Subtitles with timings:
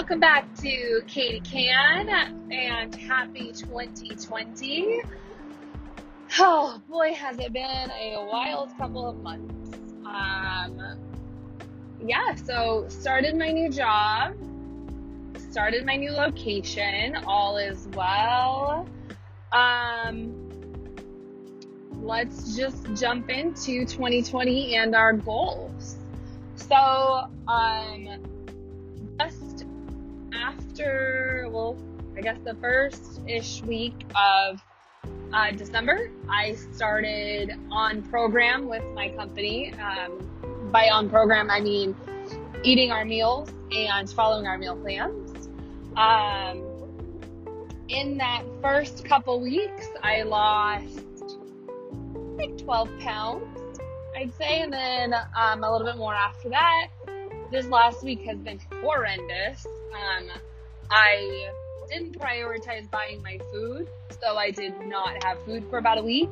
[0.00, 2.08] welcome back to Katie Can
[2.50, 5.02] and happy 2020.
[6.38, 9.76] Oh boy, has it been a wild couple of months.
[10.06, 10.98] Um,
[12.02, 14.32] yeah, so started my new job,
[15.50, 18.88] started my new location, all is well.
[19.52, 20.34] Um,
[22.00, 25.98] let's just jump into 2020 and our goals.
[26.56, 28.39] So, um,
[30.40, 31.76] after, well,
[32.16, 34.60] I guess the first ish week of
[35.32, 39.72] uh, December, I started on program with my company.
[39.74, 41.96] Um, by on program, I mean
[42.62, 45.48] eating our meals and following our meal plans.
[45.96, 46.66] Um,
[47.88, 51.38] in that first couple weeks, I lost
[52.36, 53.80] like 12 pounds,
[54.16, 56.88] I'd say, and then um, a little bit more after that.
[57.50, 59.66] This last week has been horrendous.
[59.66, 60.28] Um,
[60.88, 61.50] I
[61.88, 63.88] didn't prioritize buying my food,
[64.22, 66.28] so I did not have food for about a week.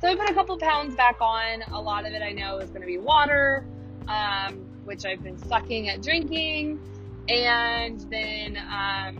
[0.00, 1.62] So I put a couple pounds back on.
[1.72, 3.66] A lot of it I know is going to be water,
[4.06, 6.78] um, which I've been sucking at drinking,
[7.28, 9.18] and then um,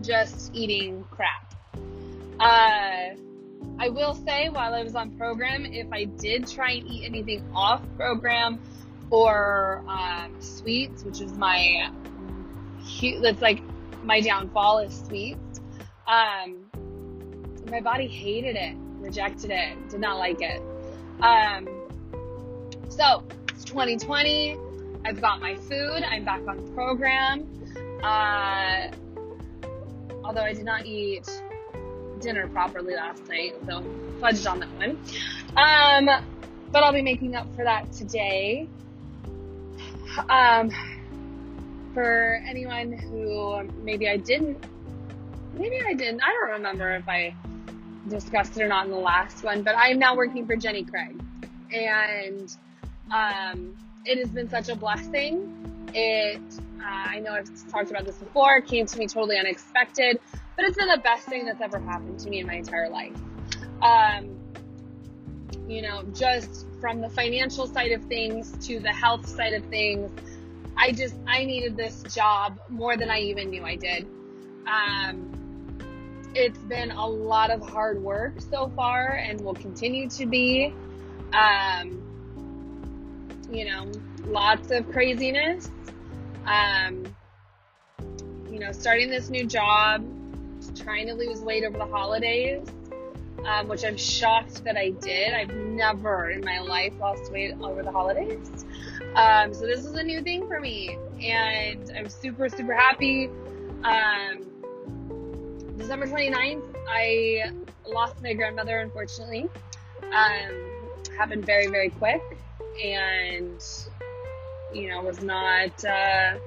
[0.00, 1.54] just eating crap.
[2.40, 3.16] Uh,
[3.78, 7.44] I will say while I was on program, if I did try and eat anything
[7.54, 8.60] off program
[9.10, 11.90] or um, sweets, which is my
[13.22, 13.62] that's like
[14.04, 15.60] my downfall is sweets.
[16.06, 16.70] Um,
[17.70, 20.62] my body hated it, rejected it, did not like it.
[21.20, 21.68] Um,
[22.88, 24.56] so it's 2020.
[25.04, 26.02] I've got my food.
[26.02, 27.48] I'm back on program.
[28.02, 28.90] Uh,
[30.24, 31.28] although I did not eat
[32.20, 33.82] dinner properly last night, so
[34.20, 34.98] fudged on that one.
[35.56, 36.24] Um,
[36.70, 38.68] but I'll be making up for that today.
[40.28, 40.70] Um,
[41.94, 44.64] for anyone who maybe I didn't,
[45.54, 47.34] maybe I didn't, I don't remember if I
[48.08, 51.20] discussed it or not in the last one, but I'm now working for Jenny Craig.
[51.72, 52.54] And
[53.10, 55.88] um, it has been such a blessing.
[55.94, 56.40] It,
[56.80, 60.20] uh, I know I've talked about this before, came to me totally unexpected,
[60.56, 63.16] but it's been the best thing that's ever happened to me in my entire life.
[63.82, 64.39] Um,
[65.70, 70.10] you know, just from the financial side of things to the health side of things,
[70.76, 74.04] I just, I needed this job more than I even knew I did.
[74.66, 75.78] Um,
[76.34, 80.74] it's been a lot of hard work so far and will continue to be.
[81.32, 82.02] Um,
[83.48, 83.86] you know,
[84.24, 85.70] lots of craziness.
[86.46, 87.14] Um,
[88.50, 90.04] you know, starting this new job,
[90.74, 92.66] trying to lose weight over the holidays,
[93.46, 95.32] um, which I'm shocked that I did.
[95.34, 98.64] I've never in my life lost weight over the holidays.
[99.14, 103.28] Um, so this is a new thing for me, and I'm super, super happy.
[103.82, 104.46] Um,
[105.76, 107.52] December 29th, I
[107.86, 109.48] lost my grandmother, unfortunately.
[110.12, 110.70] Um,
[111.16, 112.22] happened very, very quick,
[112.82, 113.62] and
[114.72, 115.84] you know, was not.
[115.84, 116.38] Uh,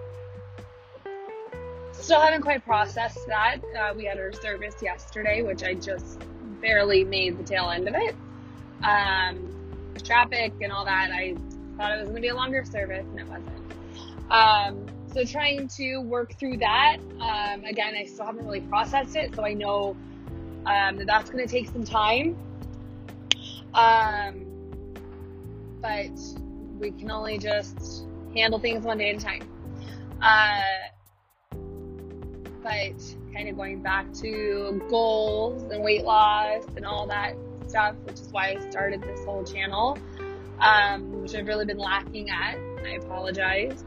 [1.92, 3.58] still haven't quite processed that.
[3.78, 6.22] Uh, we had her service yesterday, which I just
[6.64, 8.16] barely made the tail end of it.
[8.84, 9.54] Um,
[10.04, 11.36] traffic and all that, I
[11.78, 14.32] thought it was going to be a longer service, and it wasn't.
[14.32, 16.98] Um, so trying to work through that.
[17.20, 19.96] Um, again, I still haven't really processed it, so I know
[20.66, 22.36] um, that that's going to take some time.
[23.74, 24.46] Um,
[25.82, 26.18] but
[26.80, 29.48] we can only just handle things one day at a time.
[30.22, 30.62] Uh,
[32.64, 37.36] but kind of going back to goals and weight loss and all that
[37.68, 39.98] stuff, which is why I started this whole channel
[40.64, 42.58] um, which I've really been lacking at.
[42.86, 43.84] I apologize.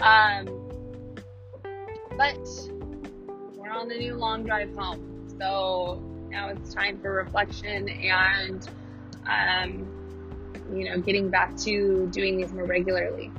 [0.00, 0.46] Um,
[2.16, 2.38] but
[3.56, 5.28] we're on the new long drive home.
[5.38, 8.68] So now it's time for reflection and,
[9.26, 9.86] um,
[10.72, 13.30] you know, getting back to doing these more regularly.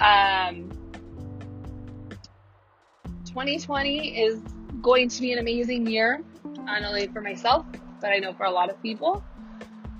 [0.00, 0.70] Um,
[3.26, 4.40] 2020 is
[4.86, 6.22] going to be an amazing year,
[6.62, 7.66] not only for myself,
[8.00, 9.20] but I know for a lot of people.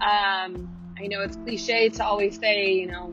[0.00, 3.12] Um, I know it's cliche to always say, you know,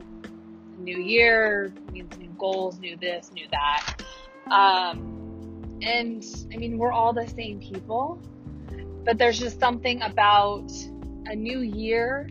[0.78, 3.96] new year means new goals, new this, new that.
[4.52, 8.22] Um, and I mean, we're all the same people,
[9.04, 10.70] but there's just something about
[11.26, 12.28] a new year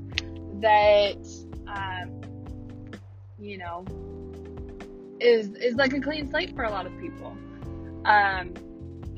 [0.61, 1.27] that,
[1.67, 2.21] um,
[3.37, 3.83] you know,
[5.19, 7.35] is, is like a clean slate for a lot of people.
[8.05, 8.53] Um,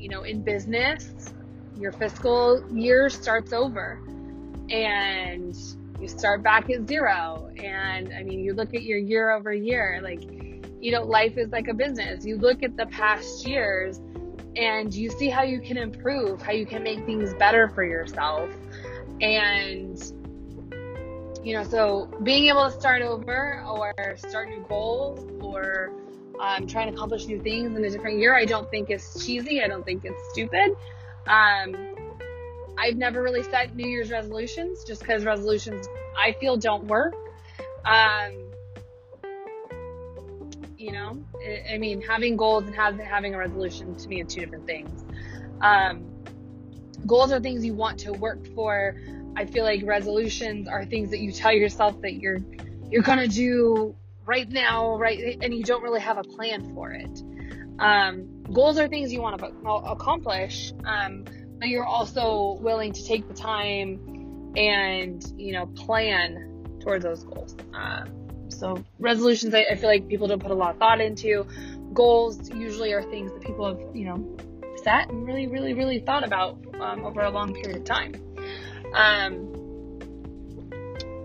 [0.06, 1.32] you know, in business,
[1.76, 4.00] your fiscal year starts over
[4.70, 5.56] and
[6.00, 7.50] you start back at zero.
[7.56, 10.22] And I mean, you look at your year over year, like
[10.80, 12.24] you know, life is like a business.
[12.24, 14.00] You look at the past years
[14.54, 18.48] and you see how you can improve, how you can make things better for yourself.
[19.20, 20.00] And,
[21.42, 25.90] you know, so being able to start over or start new goals or
[26.40, 29.62] um, trying to accomplish new things in a different year, I don't think is cheesy.
[29.62, 30.76] I don't think it's stupid.
[31.26, 31.74] Um,
[32.78, 37.14] I've never really set New Year's resolutions just because resolutions I feel don't work.
[37.84, 38.46] Um,
[40.76, 41.18] you know,
[41.70, 45.04] I, mean, having goals and having a resolution to me are two different things.
[45.62, 46.04] Um,
[47.06, 48.96] goals are things you want to work for.
[49.36, 52.38] I feel like resolutions are things that you tell yourself that you're
[52.90, 53.94] you're gonna do
[54.26, 57.22] right now, right, and you don't really have a plan for it.
[57.78, 61.24] Um, goals are things you want to accomplish, um,
[61.58, 67.54] but you're also willing to take the time and you know plan towards those goals.
[67.74, 68.04] Uh,
[68.48, 71.46] so resolutions, I, I, feel like people don't put a lot of thought into.
[71.92, 74.36] Goals usually are things that people have you know
[74.82, 78.14] set and really, really, really thought about um, over a long period of time.
[78.94, 79.52] Um,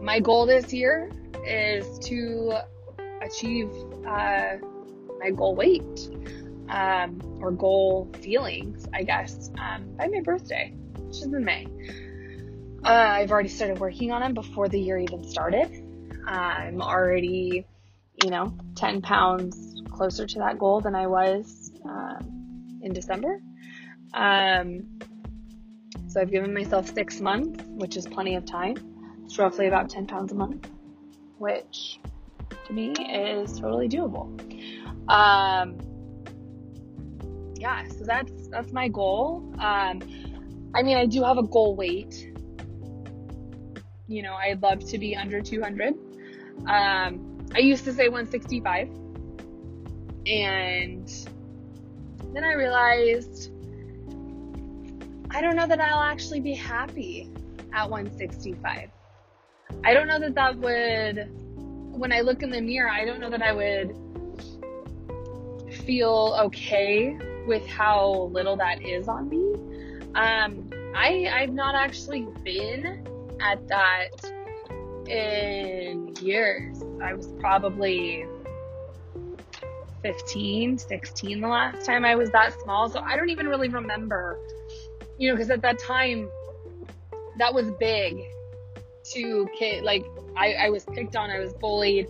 [0.01, 1.11] my goal this year
[1.45, 2.53] is to
[3.21, 3.69] achieve
[4.07, 4.57] uh,
[5.19, 6.09] my goal weight
[6.69, 11.67] um, or goal feelings, I guess, um, by my birthday, which is in May.
[12.83, 15.69] Uh, I've already started working on them before the year even started.
[16.25, 17.65] I'm already,
[18.23, 23.39] you know, 10 pounds closer to that goal than I was um, in December.
[24.13, 24.99] Um,
[26.07, 28.77] so I've given myself six months, which is plenty of time.
[29.25, 30.67] It's roughly about 10 pounds a month,
[31.37, 31.99] which
[32.71, 34.29] me is totally doable.
[35.09, 35.77] Um,
[37.55, 39.53] yeah, so that's that's my goal.
[39.59, 40.01] Um,
[40.73, 42.27] I mean, I do have a goal weight.
[44.07, 45.93] You know, I'd love to be under 200.
[46.67, 48.89] Um, I used to say 165,
[50.25, 51.07] and
[52.33, 53.51] then I realized
[55.29, 57.29] I don't know that I'll actually be happy
[57.73, 58.89] at 165.
[59.83, 61.50] I don't know that that would
[61.91, 63.95] when I look in the mirror, I don't know that I would
[65.85, 67.17] feel okay
[67.47, 69.53] with how little that is on me.
[70.15, 73.07] Um, I I've not actually been
[73.41, 74.09] at that
[75.07, 76.83] in years.
[77.01, 78.25] I was probably
[80.03, 82.89] 15, 16 the last time I was that small.
[82.89, 84.37] So I don't even really remember,
[85.17, 86.29] you know, because at that time
[87.37, 88.21] that was big
[89.13, 90.05] to kid like
[90.35, 92.07] I, I was picked on, I was bullied.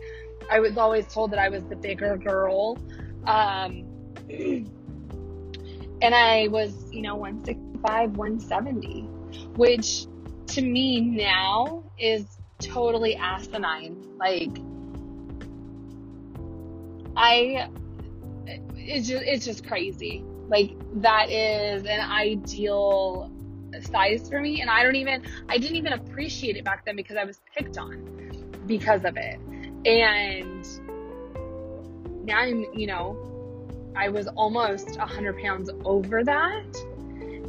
[0.49, 2.77] I was always told that I was the bigger girl.
[3.25, 3.85] Um,
[6.01, 9.01] and I was, you know, 165, 170,
[9.55, 10.05] which
[10.47, 14.17] to me now is totally asinine.
[14.17, 14.57] Like,
[17.15, 17.69] I,
[18.75, 20.23] it's just, it's just crazy.
[20.47, 20.71] Like,
[21.01, 23.31] that is an ideal
[23.81, 24.61] size for me.
[24.61, 27.77] And I don't even, I didn't even appreciate it back then because I was picked
[27.77, 29.39] on because of it.
[29.85, 30.65] And
[32.25, 33.17] now I'm, you know,
[33.95, 36.75] I was almost 100 pounds over that.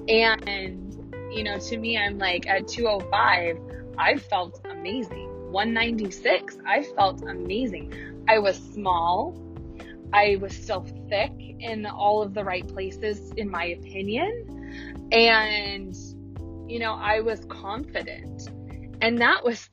[0.09, 3.59] And, you know, to me, I'm like at 205,
[3.99, 5.29] I felt amazing.
[5.53, 8.25] 196, I felt amazing.
[8.29, 9.39] I was small.
[10.13, 15.09] I was still thick in all of the right places, in my opinion.
[15.13, 15.97] And
[16.73, 18.49] you know, I was confident.
[19.03, 19.69] And that was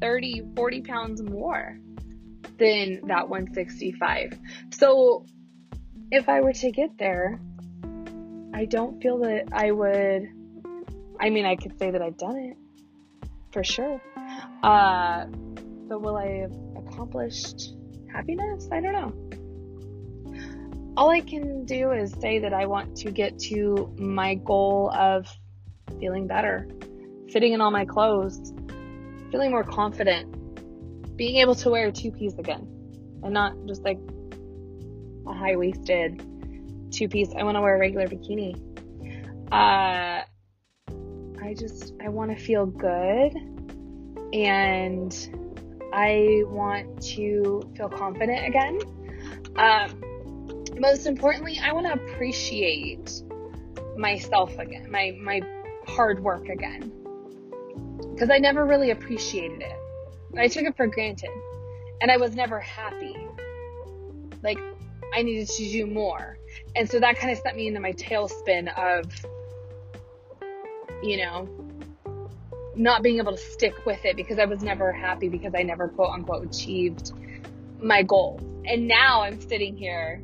[0.00, 1.78] 30, 40 pounds more
[2.56, 4.38] than that 165.
[4.70, 5.26] So
[6.10, 7.38] if I were to get there,
[8.54, 10.30] I don't feel that I would.
[11.20, 12.56] I mean, I could say that I've done it
[13.52, 14.00] for sure.
[14.62, 17.74] Uh, but will I have accomplished
[18.10, 18.66] happiness?
[18.72, 19.12] I don't know.
[20.96, 25.28] All I can do is say that I want to get to my goal of
[26.00, 26.68] feeling better,
[27.30, 28.52] fitting in all my clothes,
[29.30, 32.68] feeling more confident, being able to wear a two piece again
[33.22, 33.98] and not just like
[35.26, 36.22] a high waisted
[36.90, 37.32] two piece.
[37.36, 38.54] I want to wear a regular bikini.
[39.50, 40.24] Uh,
[41.42, 43.34] I just, I want to feel good
[44.32, 45.12] and
[45.92, 48.78] I want to feel confident again.
[49.56, 50.00] Um,
[50.78, 53.22] most importantly, I want to appreciate
[53.96, 55.40] myself again, my, my
[55.86, 56.92] hard work again.
[58.12, 59.76] Because I never really appreciated it.
[60.36, 61.30] I took it for granted.
[62.00, 63.16] And I was never happy.
[64.42, 64.58] Like,
[65.14, 66.38] I needed to do more.
[66.76, 69.10] And so that kind of set me into my tailspin of,
[71.02, 71.48] you know,
[72.76, 75.88] not being able to stick with it because I was never happy because I never
[75.88, 77.12] quote unquote achieved
[77.80, 78.40] my goal.
[78.66, 80.22] and now I'm sitting here.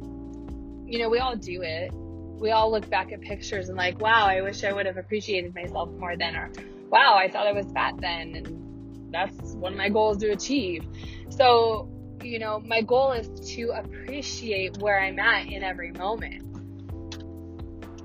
[0.87, 1.93] You know, we all do it.
[2.41, 5.55] We all look back at pictures and like, wow, I wish I would have appreciated
[5.55, 6.51] myself more then, or
[6.89, 10.85] wow, I thought I was fat then, and that's one of my goals to achieve.
[11.29, 11.89] So,
[12.23, 16.45] you know, my goal is to appreciate where I'm at in every moment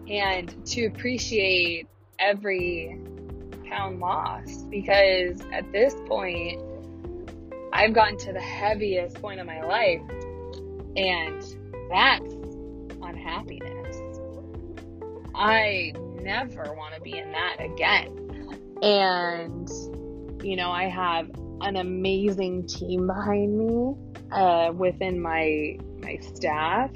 [0.09, 1.87] and to appreciate
[2.19, 2.99] every
[3.69, 6.61] pound lost because at this point,
[7.73, 10.01] I've gotten to the heaviest point of my life,
[10.95, 11.41] and
[11.89, 12.33] that's
[13.01, 13.74] unhappiness.
[15.35, 18.77] I never want to be in that again.
[18.81, 19.69] And,
[20.43, 21.29] you know, I have
[21.61, 23.95] an amazing team behind me
[24.31, 26.91] uh, within my my staff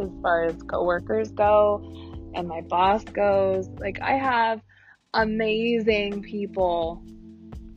[0.00, 1.82] as far as coworkers go
[2.34, 3.68] and my boss goes.
[3.78, 4.60] Like I have
[5.12, 7.02] amazing people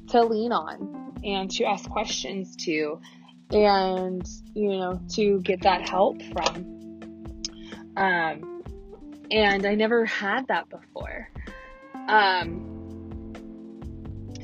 [0.09, 2.99] to lean on and to ask questions to
[3.51, 7.41] and you know to get that help from
[7.95, 8.56] um
[9.31, 11.29] and I never had that before.
[12.07, 12.73] Um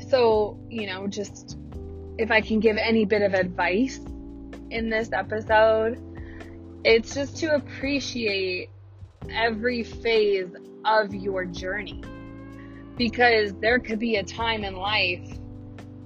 [0.09, 1.57] so you know just
[2.17, 3.99] if I can give any bit of advice
[4.69, 5.99] in this episode
[6.83, 8.69] it's just to appreciate
[9.31, 10.49] every phase
[10.85, 12.01] of your journey.
[12.97, 15.37] Because there could be a time in life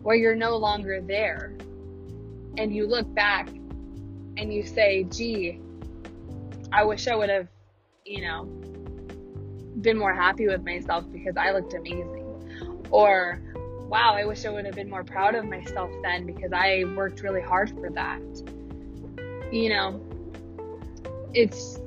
[0.03, 1.53] where you're no longer there
[2.57, 3.49] and you look back
[4.37, 5.59] and you say, gee,
[6.71, 7.47] I wish I would have,
[8.07, 8.45] you know,
[9.81, 12.85] been more happy with myself because I looked amazing.
[12.89, 13.41] Or,
[13.89, 17.21] wow, I wish I would have been more proud of myself then because I worked
[17.21, 18.21] really hard for that.
[19.51, 20.01] You know,
[21.33, 21.79] it's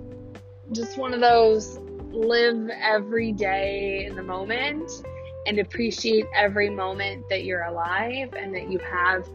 [0.72, 1.78] just one of those
[2.12, 4.90] live every day in the moment
[5.46, 9.26] and appreciate every moment that you're alive and that you have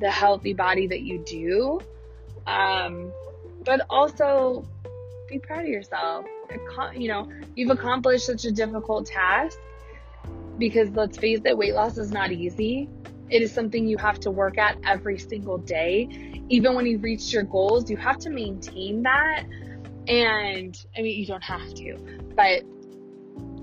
[0.00, 1.80] the healthy body that you do.
[2.46, 3.12] Um,
[3.64, 4.64] but also
[5.30, 6.26] be proud of yourself.
[6.94, 9.58] You know, you've accomplished such a difficult task
[10.58, 12.88] because let's face it, weight loss is not easy.
[13.30, 16.42] It is something you have to work at every single day.
[16.48, 19.44] Even when you've reached your goals, you have to maintain that
[20.08, 21.96] and I mean, you don't have to,
[22.34, 22.64] but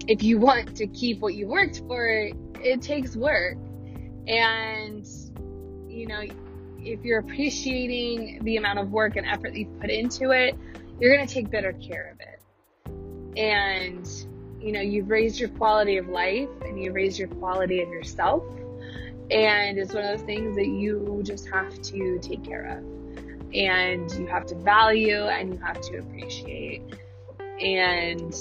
[0.07, 2.29] if you want to keep what you worked for,
[2.62, 3.57] it takes work.
[4.27, 5.05] And,
[5.89, 6.21] you know,
[6.79, 10.55] if you're appreciating the amount of work and effort that you've put into it,
[11.00, 13.39] you're going to take better care of it.
[13.39, 14.08] And,
[14.60, 18.44] you know, you've raised your quality of life and you've raised your quality of yourself.
[19.30, 22.98] And it's one of those things that you just have to take care of
[23.54, 26.82] and you have to value and you have to appreciate.
[27.62, 28.34] And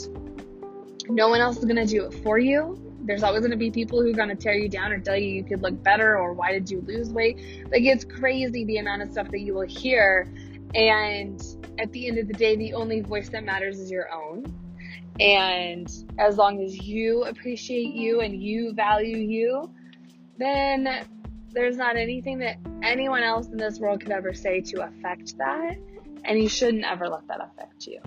[1.08, 2.80] no one else is going to do it for you.
[3.02, 5.16] There's always going to be people who are going to tear you down or tell
[5.16, 7.38] you you could look better or why did you lose weight.
[7.70, 10.28] Like it's crazy the amount of stuff that you will hear.
[10.74, 11.40] And
[11.78, 14.44] at the end of the day, the only voice that matters is your own.
[15.18, 19.70] And as long as you appreciate you and you value you,
[20.38, 21.06] then
[21.50, 25.76] there's not anything that anyone else in this world could ever say to affect that.
[26.24, 28.00] And you shouldn't ever let that affect you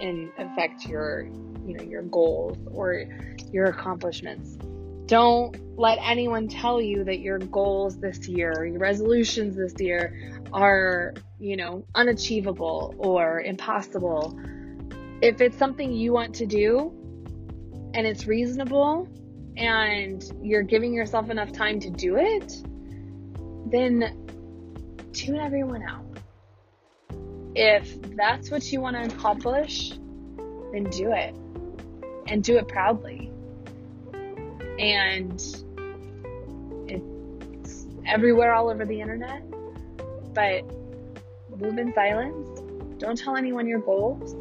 [0.00, 1.26] and affect your,
[1.66, 3.04] you know, your goals or
[3.52, 4.56] your accomplishments.
[5.06, 11.14] Don't let anyone tell you that your goals this year, your resolutions this year are,
[11.38, 14.38] you know, unachievable or impossible.
[15.22, 16.92] If it's something you want to do
[17.94, 19.08] and it's reasonable
[19.56, 22.52] and you're giving yourself enough time to do it,
[23.70, 24.26] then
[25.12, 26.04] tune everyone out.
[27.54, 29.90] If that's what you want to accomplish,
[30.72, 31.34] then do it.
[32.26, 33.30] And do it proudly.
[34.78, 35.40] And
[36.88, 39.42] it's everywhere all over the internet.
[40.34, 40.64] But
[41.58, 42.60] move in silence.
[42.98, 44.34] Don't tell anyone your goals.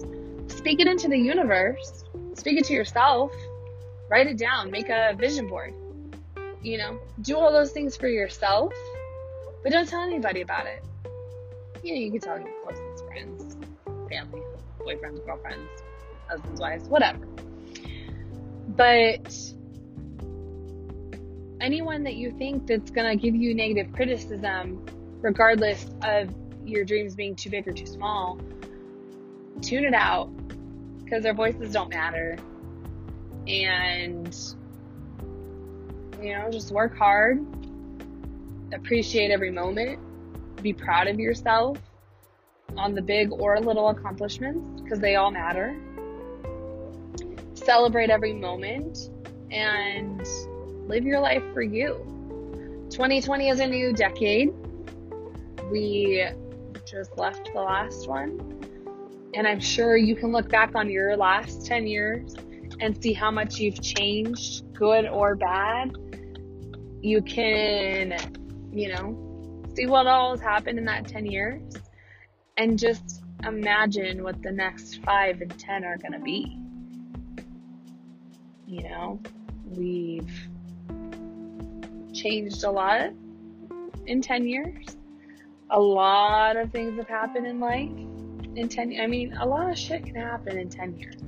[0.48, 2.04] Speak it into the universe.
[2.34, 3.32] Speak it to yourself.
[4.10, 4.72] Write it down.
[4.72, 5.74] Make a vision board.
[6.62, 8.74] You know, do all those things for yourself
[9.66, 10.84] but don't tell anybody about it.
[11.84, 13.58] You know, you can tell your closest friends,
[14.12, 14.44] family,
[14.80, 15.82] boyfriends, girlfriends,
[16.28, 17.26] husbands, wives, whatever.
[18.68, 19.36] But
[21.66, 24.86] anyone that you think that's going to give you negative criticism,
[25.22, 26.30] regardless of
[26.64, 28.38] your dreams being too big or too small,
[29.64, 30.30] tune it out
[31.04, 32.38] because their voices don't matter.
[33.48, 34.38] And,
[36.22, 37.44] you know, just work hard,
[38.72, 40.00] appreciate every moment,
[40.62, 41.80] be proud of yourself
[42.78, 45.76] on the big or little accomplishments because they all matter.
[47.56, 49.10] Celebrate every moment
[49.50, 50.28] and
[50.88, 52.06] live your life for you.
[52.92, 54.54] 2020 is a new decade.
[55.72, 56.28] We
[56.86, 58.62] just left the last one.
[59.34, 62.36] And I'm sure you can look back on your last 10 years
[62.80, 65.96] and see how much you've changed, good or bad.
[67.02, 68.16] You can,
[68.72, 71.74] you know, see what all has happened in that 10 years
[72.58, 76.58] and just imagine what the next five and 10 are going to be.
[78.68, 79.20] You know,
[79.66, 80.32] we've
[82.16, 83.12] changed a lot
[84.08, 84.98] in 10 years.
[85.70, 87.90] A lot of things have happened in life
[88.56, 91.22] in 10 I mean, a lot of shit can happen in 10 years.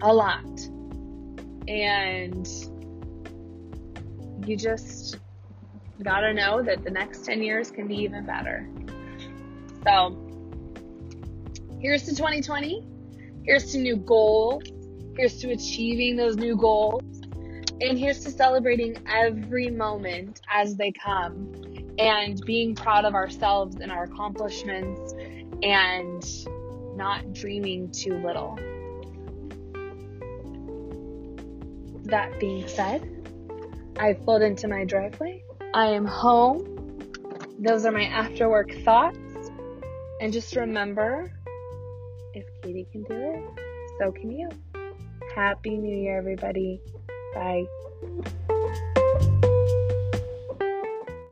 [0.00, 0.44] A lot.
[1.68, 2.48] And
[4.46, 5.18] you just
[6.02, 8.68] gotta know that the next 10 years can be even better.
[9.84, 10.16] So,
[11.80, 12.86] here's to 2020.
[13.44, 14.62] Here's to new goals.
[15.16, 17.17] Here's to achieving those new goals.
[17.80, 21.52] And here's to celebrating every moment as they come
[21.98, 25.14] and being proud of ourselves and our accomplishments
[25.62, 26.24] and
[26.96, 28.58] not dreaming too little.
[32.04, 33.08] That being said,
[33.98, 35.44] I've pulled into my driveway.
[35.72, 37.12] I am home.
[37.60, 39.18] Those are my after work thoughts.
[40.20, 41.32] And just remember
[42.34, 43.44] if Katie can do it,
[44.00, 44.48] so can you.
[45.34, 46.80] Happy New Year, everybody.
[47.34, 47.68] Bye.